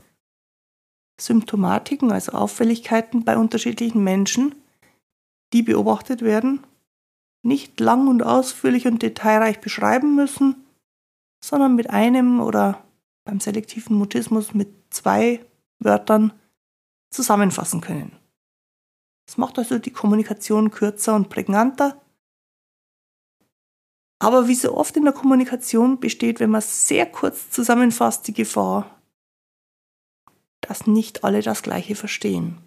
Symptomatiken, 1.20 2.10
also 2.10 2.32
Auffälligkeiten 2.32 3.24
bei 3.24 3.36
unterschiedlichen 3.36 4.02
Menschen, 4.02 4.54
die 5.52 5.62
beobachtet 5.62 6.22
werden, 6.22 6.64
nicht 7.42 7.78
lang 7.78 8.08
und 8.08 8.22
ausführlich 8.22 8.86
und 8.86 9.02
detailreich 9.02 9.60
beschreiben 9.60 10.16
müssen, 10.16 10.64
sondern 11.44 11.76
mit 11.76 11.90
einem 11.90 12.40
oder 12.40 12.82
beim 13.24 13.38
selektiven 13.38 13.96
Mutismus 13.96 14.54
mit 14.54 14.68
zwei 14.90 15.44
Wörtern 15.84 16.32
zusammenfassen 17.10 17.80
können. 17.80 18.18
Das 19.26 19.36
macht 19.36 19.58
also 19.58 19.78
die 19.78 19.92
Kommunikation 19.92 20.70
kürzer 20.70 21.14
und 21.14 21.28
prägnanter. 21.28 22.00
Aber 24.18 24.48
wie 24.48 24.54
so 24.54 24.76
oft 24.76 24.96
in 24.96 25.04
der 25.04 25.12
Kommunikation 25.12 26.00
besteht, 26.00 26.40
wenn 26.40 26.50
man 26.50 26.60
sehr 26.60 27.06
kurz 27.06 27.50
zusammenfasst, 27.50 28.26
die 28.26 28.32
Gefahr, 28.34 29.00
dass 30.60 30.86
nicht 30.86 31.24
alle 31.24 31.42
das 31.42 31.62
Gleiche 31.62 31.94
verstehen. 31.94 32.58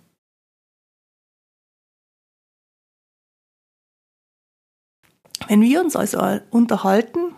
Wenn 5.47 5.61
wir 5.61 5.81
uns 5.81 5.95
also 5.95 6.19
unterhalten, 6.51 7.33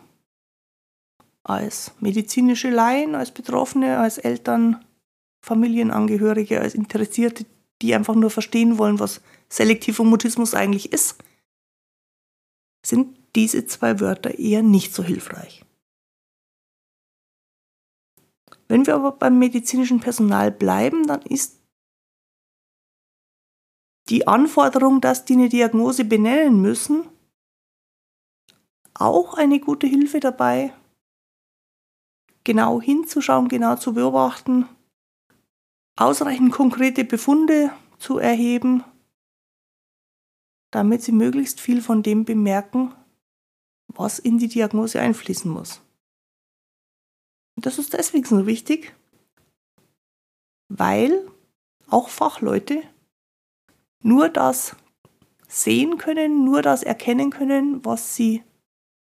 als 1.43 1.93
medizinische 1.99 2.69
Laien, 2.69 3.15
als 3.15 3.31
Betroffene, 3.31 3.99
als 3.99 4.17
Eltern, 4.17 4.83
Familienangehörige, 5.41 6.61
als 6.61 6.75
Interessierte, 6.75 7.45
die 7.81 7.95
einfach 7.95 8.15
nur 8.15 8.29
verstehen 8.29 8.77
wollen, 8.77 8.99
was 8.99 9.21
selektiver 9.47 10.03
Mutismus 10.03 10.53
eigentlich 10.53 10.91
ist, 10.91 11.23
sind 12.85 13.17
diese 13.35 13.65
zwei 13.65 13.99
Wörter 13.99 14.37
eher 14.37 14.63
nicht 14.63 14.93
so 14.93 15.03
hilfreich. 15.03 15.65
Wenn 18.67 18.85
wir 18.85 18.95
aber 18.95 19.13
beim 19.13 19.39
medizinischen 19.39 19.99
Personal 19.99 20.51
bleiben, 20.51 21.07
dann 21.07 21.21
ist 21.23 21.59
die 24.09 24.27
Anforderung, 24.27 25.01
dass 25.01 25.25
die 25.25 25.33
eine 25.33 25.49
Diagnose 25.49 26.05
benennen 26.05 26.61
müssen, 26.61 27.07
auch 28.93 29.35
eine 29.35 29.59
gute 29.59 29.87
Hilfe 29.87 30.19
dabei, 30.19 30.73
genau 32.43 32.81
hinzuschauen, 32.81 33.47
genau 33.47 33.75
zu 33.75 33.93
beobachten, 33.93 34.67
ausreichend 35.99 36.51
konkrete 36.51 37.03
Befunde 37.03 37.71
zu 37.97 38.17
erheben, 38.19 38.83
damit 40.71 41.03
sie 41.03 41.11
möglichst 41.11 41.59
viel 41.59 41.81
von 41.81 42.03
dem 42.03 42.25
bemerken, 42.25 42.93
was 43.87 44.19
in 44.19 44.37
die 44.37 44.47
Diagnose 44.47 45.01
einfließen 45.01 45.51
muss. 45.51 45.81
Und 47.55 47.65
das 47.65 47.79
ist 47.79 47.93
deswegen 47.93 48.25
so 48.25 48.47
wichtig, 48.47 48.95
weil 50.69 51.27
auch 51.89 52.09
Fachleute 52.09 52.83
nur 54.01 54.29
das 54.29 54.75
sehen 55.47 55.97
können, 55.97 56.45
nur 56.45 56.61
das 56.61 56.83
erkennen 56.83 57.31
können, 57.31 57.83
was 57.83 58.15
sie 58.15 58.43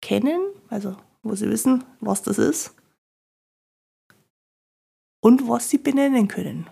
kennen, 0.00 0.40
also 0.68 0.96
wo 1.22 1.34
sie 1.36 1.48
wissen, 1.48 1.84
was 2.00 2.22
das 2.22 2.38
ist, 2.38 2.74
und 5.22 5.48
was 5.48 5.70
sie 5.70 5.78
benennen 5.78 6.28
können. 6.28 6.68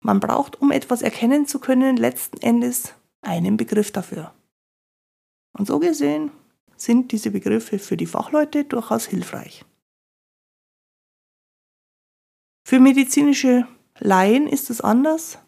Man 0.00 0.20
braucht, 0.20 0.60
um 0.60 0.70
etwas 0.70 1.02
erkennen 1.02 1.46
zu 1.46 1.58
können, 1.60 1.96
letzten 1.96 2.38
Endes 2.38 2.94
einen 3.22 3.56
Begriff 3.56 3.92
dafür. 3.92 4.34
Und 5.52 5.66
so 5.66 5.78
gesehen 5.78 6.30
sind 6.76 7.12
diese 7.12 7.30
Begriffe 7.30 7.78
für 7.78 7.96
die 7.96 8.06
Fachleute 8.06 8.64
durchaus 8.64 9.06
hilfreich. 9.06 9.64
Für 12.64 12.80
medizinische 12.80 13.66
Laien 13.98 14.46
ist 14.46 14.70
es 14.70 14.80
anders. 14.80 15.38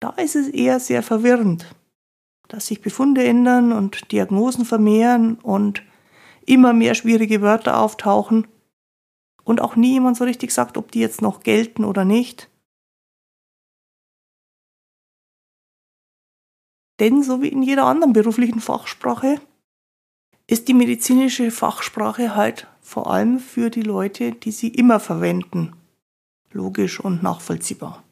Da 0.00 0.10
ist 0.10 0.36
es 0.36 0.48
eher 0.48 0.78
sehr 0.78 1.02
verwirrend, 1.02 1.74
dass 2.48 2.66
sich 2.66 2.82
Befunde 2.82 3.24
ändern 3.24 3.72
und 3.72 4.12
Diagnosen 4.12 4.64
vermehren 4.64 5.36
und 5.36 5.82
immer 6.44 6.72
mehr 6.72 6.94
schwierige 6.94 7.42
Wörter 7.42 7.80
auftauchen 7.80 8.46
und 9.46 9.60
auch 9.60 9.76
nie 9.76 9.92
jemand 9.92 10.16
so 10.16 10.24
richtig 10.24 10.50
sagt, 10.50 10.76
ob 10.76 10.90
die 10.90 10.98
jetzt 10.98 11.22
noch 11.22 11.40
gelten 11.40 11.84
oder 11.84 12.04
nicht. 12.04 12.50
Denn 16.98 17.22
so 17.22 17.42
wie 17.42 17.48
in 17.48 17.62
jeder 17.62 17.84
anderen 17.84 18.12
beruflichen 18.12 18.60
Fachsprache 18.60 19.40
ist 20.48 20.66
die 20.66 20.74
medizinische 20.74 21.50
Fachsprache 21.50 22.34
halt 22.34 22.66
vor 22.80 23.10
allem 23.10 23.38
für 23.38 23.70
die 23.70 23.82
Leute, 23.82 24.32
die 24.32 24.50
sie 24.50 24.68
immer 24.68 24.98
verwenden. 24.98 25.76
Logisch 26.50 26.98
und 26.98 27.22
nachvollziehbar. 27.22 28.02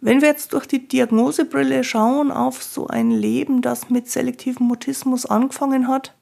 Wenn 0.00 0.20
wir 0.20 0.28
jetzt 0.28 0.52
durch 0.52 0.66
die 0.66 0.86
Diagnosebrille 0.86 1.82
schauen 1.82 2.30
auf 2.30 2.62
so 2.62 2.86
ein 2.86 3.10
Leben, 3.10 3.60
das 3.60 3.90
mit 3.90 4.08
selektivem 4.08 4.66
Mutismus 4.66 5.26
angefangen 5.26 5.88
hat, 5.88 6.14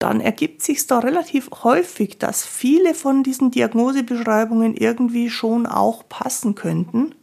dann 0.00 0.20
ergibt 0.20 0.62
sich 0.62 0.84
da 0.88 0.98
relativ 0.98 1.48
häufig, 1.62 2.18
dass 2.18 2.44
viele 2.44 2.94
von 2.94 3.22
diesen 3.22 3.52
Diagnosebeschreibungen 3.52 4.74
irgendwie 4.74 5.30
schon 5.30 5.66
auch 5.66 6.08
passen 6.08 6.56
könnten. 6.56 7.14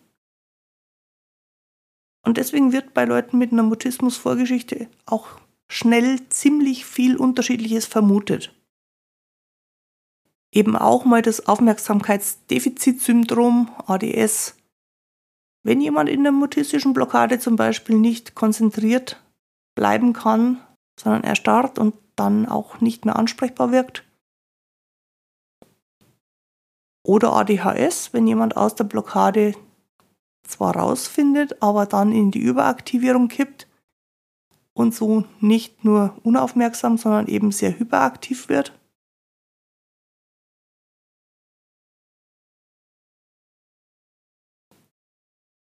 Und 2.26 2.38
deswegen 2.38 2.72
wird 2.72 2.94
bei 2.94 3.04
Leuten 3.04 3.38
mit 3.38 3.52
einer 3.52 3.64
Mutismus-Vorgeschichte 3.64 4.88
auch 5.06 5.28
schnell 5.68 6.30
ziemlich 6.30 6.86
viel 6.86 7.18
Unterschiedliches 7.18 7.86
vermutet 7.86 8.54
eben 10.52 10.76
auch 10.76 11.06
mal 11.06 11.22
das 11.22 11.48
Aufmerksamkeitsdefizitsyndrom, 11.48 13.70
ADS. 13.86 14.58
Wenn 15.64 15.80
jemand 15.82 16.10
in 16.10 16.24
der 16.24 16.32
mutistischen 16.32 16.94
Blockade 16.94 17.38
zum 17.40 17.56
Beispiel 17.56 17.98
nicht 17.98 18.34
konzentriert 18.36 19.24
bleiben 19.76 20.14
kann, 20.14 20.60
sondern 21.00 21.24
erstarrt 21.24 21.78
und 21.78 21.94
dann 22.18 22.46
auch 22.48 22.82
nicht 22.82 23.06
mehr 23.06 23.16
ansprechbar 23.16 23.72
wirkt. 23.72 24.04
Oder 27.06 27.32
ADHS, 27.34 28.12
wenn 28.14 28.28
jemand 28.28 28.58
aus 28.58 28.76
der 28.76 28.84
Blockade 28.84 29.54
zwar 30.44 30.76
rausfindet, 30.76 31.62
aber 31.62 31.86
dann 31.86 32.12
in 32.12 32.32
die 32.32 32.40
Überaktivierung 32.40 33.30
kippt 33.30 33.68
und 34.74 34.94
so 34.94 35.24
nicht 35.40 35.86
nur 35.86 36.18
unaufmerksam, 36.24 36.98
sondern 36.98 37.28
eben 37.28 37.52
sehr 37.52 37.80
hyperaktiv 37.80 38.50
wird. 38.50 38.78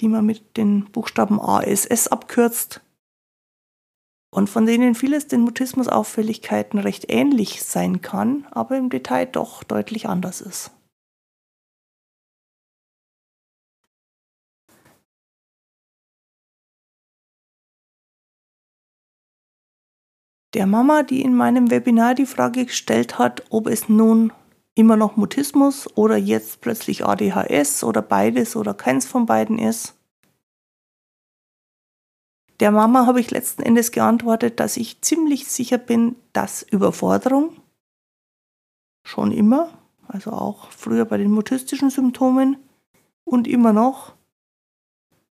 die 0.00 0.08
man 0.08 0.26
mit 0.26 0.56
den 0.56 0.90
Buchstaben 0.90 1.40
ASS 1.40 2.08
abkürzt 2.08 2.80
und 4.32 4.50
von 4.50 4.66
denen 4.66 4.94
vieles 4.94 5.28
den 5.28 5.42
Mutismus-Auffälligkeiten 5.42 6.78
recht 6.78 7.06
ähnlich 7.08 7.62
sein 7.62 8.00
kann, 8.00 8.46
aber 8.50 8.76
im 8.76 8.90
Detail 8.90 9.26
doch 9.26 9.62
deutlich 9.62 10.08
anders 10.08 10.40
ist. 10.40 10.72
Der 20.54 20.66
Mama, 20.66 21.02
die 21.02 21.22
in 21.22 21.34
meinem 21.34 21.70
Webinar 21.70 22.14
die 22.14 22.26
Frage 22.26 22.66
gestellt 22.66 23.18
hat, 23.18 23.44
ob 23.50 23.66
es 23.66 23.88
nun 23.88 24.32
immer 24.74 24.96
noch 24.96 25.16
Mutismus 25.16 25.88
oder 25.96 26.16
jetzt 26.16 26.60
plötzlich 26.60 27.04
ADHS 27.04 27.84
oder 27.84 28.02
beides 28.02 28.56
oder 28.56 28.74
keins 28.74 29.06
von 29.06 29.26
beiden 29.26 29.58
ist. 29.58 29.94
Der 32.60 32.70
Mama 32.70 33.06
habe 33.06 33.20
ich 33.20 33.30
letzten 33.30 33.62
Endes 33.62 33.90
geantwortet, 33.90 34.60
dass 34.60 34.76
ich 34.76 35.00
ziemlich 35.00 35.48
sicher 35.48 35.78
bin, 35.78 36.16
dass 36.32 36.62
Überforderung 36.62 37.56
schon 39.02 39.32
immer, 39.32 39.78
also 40.06 40.32
auch 40.32 40.70
früher 40.70 41.06
bei 41.06 41.16
den 41.16 41.30
mutistischen 41.30 41.90
Symptomen 41.90 42.58
und 43.24 43.48
immer 43.48 43.72
noch 43.72 44.14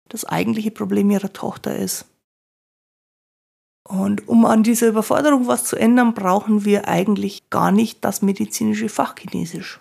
das 0.08 0.24
eigentliche 0.24 0.70
Problem 0.70 1.10
ihrer 1.10 1.32
Tochter 1.32 1.76
ist. 1.76 2.06
Und 3.88 4.28
um 4.28 4.44
an 4.44 4.62
dieser 4.62 4.88
Überforderung 4.88 5.46
was 5.46 5.64
zu 5.64 5.74
ändern, 5.74 6.12
brauchen 6.12 6.66
wir 6.66 6.88
eigentlich 6.88 7.48
gar 7.48 7.72
nicht 7.72 8.04
das 8.04 8.20
medizinische 8.20 8.90
Fachchinesisch. 8.90 9.80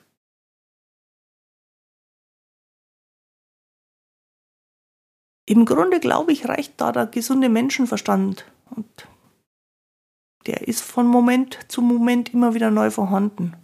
Im 5.45 5.65
Grunde 5.65 5.99
glaube 5.99 6.31
ich, 6.31 6.47
reicht 6.47 6.79
da 6.79 6.93
der 6.93 7.07
gesunde 7.07 7.49
Menschenverstand. 7.49 8.45
Und 8.69 9.07
der 10.45 10.67
ist 10.69 10.81
von 10.81 11.07
Moment 11.07 11.59
zu 11.67 11.81
Moment 11.81 12.33
immer 12.33 12.53
wieder 12.53 12.71
neu 12.71 12.91
vorhanden. 12.91 13.57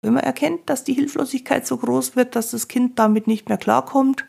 Wenn 0.00 0.14
man 0.14 0.24
erkennt, 0.24 0.68
dass 0.68 0.82
die 0.82 0.94
Hilflosigkeit 0.94 1.64
so 1.68 1.76
groß 1.76 2.16
wird, 2.16 2.34
dass 2.34 2.50
das 2.50 2.66
Kind 2.66 2.98
damit 2.98 3.28
nicht 3.28 3.48
mehr 3.48 3.58
klarkommt, 3.58 4.26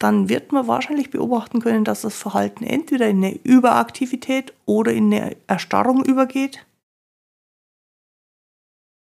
dann 0.00 0.30
wird 0.30 0.50
man 0.50 0.66
wahrscheinlich 0.66 1.10
beobachten 1.10 1.60
können, 1.60 1.84
dass 1.84 2.00
das 2.00 2.16
Verhalten 2.16 2.64
entweder 2.64 3.06
in 3.06 3.18
eine 3.18 3.38
Überaktivität 3.44 4.54
oder 4.64 4.92
in 4.92 5.12
eine 5.12 5.36
Erstarrung 5.46 6.04
übergeht. 6.04 6.66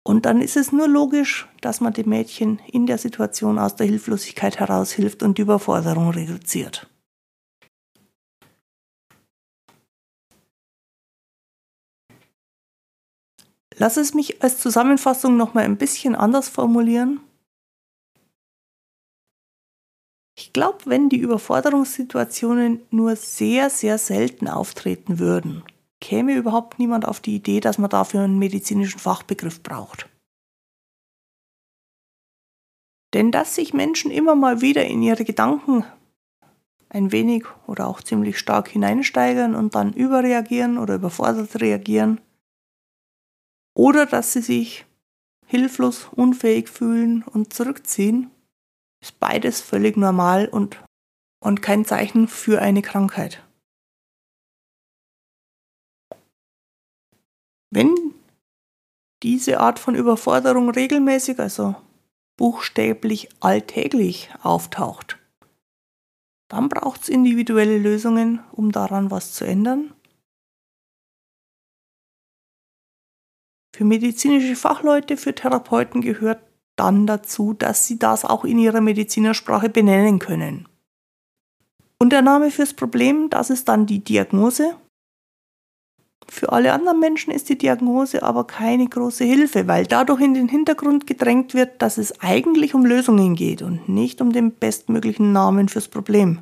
Und 0.03 0.25
dann 0.25 0.41
ist 0.41 0.57
es 0.57 0.73
nur 0.73 0.89
logisch, 0.89 1.47
dass 1.61 1.79
man 1.79 1.93
dem 1.93 2.09
Mädchen 2.09 2.59
in 2.67 2.87
der 2.87 2.97
Situation 2.97 3.57
aus 3.57 3.77
der 3.77 3.87
Hilflosigkeit 3.87 4.59
heraushilft 4.59 5.23
und 5.23 5.37
die 5.37 5.43
Überforderung 5.43 6.09
reduziert. 6.09 6.87
Lass 13.77 13.95
es 13.95 14.13
mich 14.13 14.43
als 14.43 14.57
Zusammenfassung 14.59 15.37
nochmal 15.37 15.63
ein 15.63 15.77
bisschen 15.77 16.15
anders 16.15 16.49
formulieren. 16.49 17.21
Ich 20.51 20.53
glaube, 20.53 20.79
wenn 20.83 21.07
die 21.07 21.19
Überforderungssituationen 21.19 22.81
nur 22.91 23.15
sehr, 23.15 23.69
sehr 23.69 23.97
selten 23.97 24.49
auftreten 24.49 25.17
würden, 25.17 25.63
käme 26.01 26.35
überhaupt 26.35 26.77
niemand 26.77 27.07
auf 27.07 27.21
die 27.21 27.37
Idee, 27.37 27.61
dass 27.61 27.77
man 27.77 27.89
dafür 27.89 28.23
einen 28.23 28.37
medizinischen 28.37 28.99
Fachbegriff 28.99 29.63
braucht. 29.63 30.09
Denn 33.13 33.31
dass 33.31 33.55
sich 33.55 33.73
Menschen 33.73 34.11
immer 34.11 34.35
mal 34.35 34.59
wieder 34.59 34.85
in 34.85 35.01
ihre 35.01 35.23
Gedanken 35.23 35.85
ein 36.89 37.13
wenig 37.13 37.45
oder 37.65 37.87
auch 37.87 38.01
ziemlich 38.01 38.37
stark 38.37 38.67
hineinsteigern 38.67 39.55
und 39.55 39.73
dann 39.73 39.93
überreagieren 39.93 40.77
oder 40.77 40.95
überfordert 40.95 41.61
reagieren, 41.61 42.19
oder 43.73 44.05
dass 44.05 44.33
sie 44.33 44.41
sich 44.41 44.85
hilflos, 45.45 46.09
unfähig 46.13 46.67
fühlen 46.67 47.23
und 47.23 47.53
zurückziehen, 47.53 48.31
ist 49.01 49.19
beides 49.19 49.61
völlig 49.61 49.97
normal 49.97 50.47
und, 50.47 50.83
und 51.43 51.61
kein 51.61 51.85
Zeichen 51.85 52.27
für 52.27 52.61
eine 52.61 52.81
Krankheit. 52.81 53.43
Wenn 57.73 57.95
diese 59.23 59.59
Art 59.59 59.79
von 59.79 59.95
Überforderung 59.95 60.69
regelmäßig, 60.69 61.39
also 61.39 61.75
buchstäblich 62.37 63.29
alltäglich 63.39 64.29
auftaucht, 64.41 65.17
dann 66.49 66.67
braucht 66.69 67.03
es 67.03 67.09
individuelle 67.09 67.77
Lösungen, 67.77 68.43
um 68.51 68.71
daran 68.71 69.09
was 69.09 69.33
zu 69.33 69.45
ändern. 69.45 69.93
Für 73.73 73.85
medizinische 73.85 74.55
Fachleute, 74.57 75.15
für 75.15 75.33
Therapeuten 75.33 76.01
gehört 76.01 76.43
dann 76.81 77.05
dazu, 77.05 77.53
dass 77.53 77.85
sie 77.85 77.99
das 77.99 78.25
auch 78.25 78.43
in 78.43 78.57
ihrer 78.57 78.81
Medizinersprache 78.81 79.69
benennen 79.69 80.17
können. 80.17 80.67
Und 81.99 82.11
der 82.11 82.23
Name 82.23 82.49
fürs 82.49 82.73
Problem, 82.73 83.29
das 83.29 83.51
ist 83.51 83.69
dann 83.69 83.85
die 83.85 84.03
Diagnose. 84.03 84.75
Für 86.27 86.51
alle 86.51 86.73
anderen 86.73 86.99
Menschen 86.99 87.31
ist 87.31 87.49
die 87.49 87.57
Diagnose 87.57 88.23
aber 88.23 88.47
keine 88.47 88.87
große 88.87 89.23
Hilfe, 89.23 89.67
weil 89.67 89.85
dadurch 89.85 90.21
in 90.21 90.33
den 90.33 90.47
Hintergrund 90.47 91.05
gedrängt 91.05 91.53
wird, 91.53 91.83
dass 91.83 91.99
es 91.99 92.19
eigentlich 92.21 92.73
um 92.73 92.83
Lösungen 92.83 93.35
geht 93.35 93.61
und 93.61 93.87
nicht 93.87 94.19
um 94.19 94.31
den 94.31 94.51
bestmöglichen 94.51 95.31
Namen 95.31 95.69
fürs 95.69 95.87
Problem. 95.87 96.39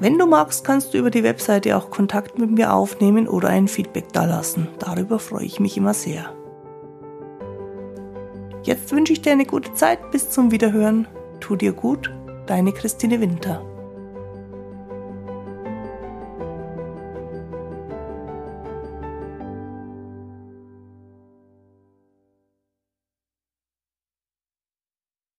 Wenn 0.00 0.18
du 0.18 0.26
magst, 0.26 0.62
kannst 0.62 0.92
du 0.92 0.98
über 0.98 1.10
die 1.10 1.22
Webseite 1.22 1.78
auch 1.78 1.88
Kontakt 1.88 2.38
mit 2.38 2.50
mir 2.50 2.74
aufnehmen 2.74 3.26
oder 3.26 3.48
ein 3.48 3.68
Feedback 3.68 4.12
dalassen. 4.12 4.68
Darüber 4.78 5.18
freue 5.18 5.46
ich 5.46 5.60
mich 5.60 5.78
immer 5.78 5.94
sehr. 5.94 6.30
Jetzt 8.64 8.92
wünsche 8.92 9.14
ich 9.14 9.22
dir 9.22 9.32
eine 9.32 9.46
gute 9.46 9.72
Zeit. 9.72 10.10
Bis 10.10 10.28
zum 10.28 10.50
Wiederhören. 10.50 11.08
Tu 11.40 11.56
dir 11.56 11.72
gut, 11.72 12.12
deine 12.44 12.72
Christine 12.72 13.22
Winter. 13.22 13.64